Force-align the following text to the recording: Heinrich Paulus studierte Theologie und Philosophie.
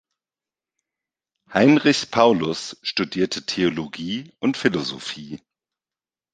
Heinrich 1.53 2.09
Paulus 2.09 2.79
studierte 2.81 3.45
Theologie 3.45 4.33
und 4.39 4.57
Philosophie. 4.57 5.39